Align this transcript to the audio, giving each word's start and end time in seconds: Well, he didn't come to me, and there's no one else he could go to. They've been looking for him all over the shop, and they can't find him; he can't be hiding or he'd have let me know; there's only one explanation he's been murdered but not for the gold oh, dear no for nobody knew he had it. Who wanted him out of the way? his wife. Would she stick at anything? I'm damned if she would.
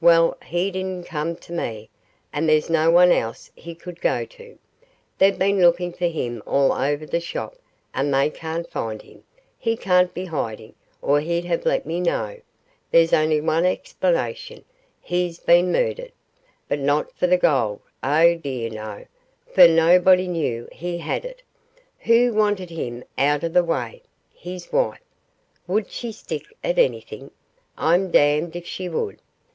Well, 0.00 0.38
he 0.42 0.70
didn't 0.70 1.04
come 1.04 1.36
to 1.36 1.52
me, 1.52 1.90
and 2.32 2.48
there's 2.48 2.70
no 2.70 2.90
one 2.90 3.12
else 3.12 3.50
he 3.54 3.74
could 3.74 4.00
go 4.00 4.24
to. 4.24 4.58
They've 5.18 5.38
been 5.38 5.60
looking 5.60 5.92
for 5.92 6.06
him 6.06 6.42
all 6.46 6.72
over 6.72 7.04
the 7.04 7.20
shop, 7.20 7.56
and 7.92 8.14
they 8.14 8.30
can't 8.30 8.66
find 8.70 9.02
him; 9.02 9.22
he 9.58 9.76
can't 9.76 10.14
be 10.14 10.24
hiding 10.24 10.74
or 11.02 11.20
he'd 11.20 11.44
have 11.44 11.66
let 11.66 11.84
me 11.84 12.00
know; 12.00 12.40
there's 12.90 13.12
only 13.12 13.38
one 13.42 13.66
explanation 13.66 14.64
he's 14.98 15.40
been 15.40 15.70
murdered 15.70 16.12
but 16.68 16.78
not 16.78 17.14
for 17.14 17.26
the 17.26 17.36
gold 17.36 17.82
oh, 18.02 18.34
dear 18.34 18.70
no 18.70 19.04
for 19.54 19.68
nobody 19.68 20.26
knew 20.26 20.66
he 20.72 20.96
had 20.96 21.26
it. 21.26 21.42
Who 21.98 22.32
wanted 22.32 22.70
him 22.70 23.04
out 23.18 23.44
of 23.44 23.52
the 23.52 23.62
way? 23.62 24.00
his 24.32 24.72
wife. 24.72 25.02
Would 25.66 25.90
she 25.90 26.12
stick 26.12 26.46
at 26.64 26.78
anything? 26.78 27.30
I'm 27.76 28.10
damned 28.10 28.56
if 28.56 28.66
she 28.66 28.88
would. 28.88 29.18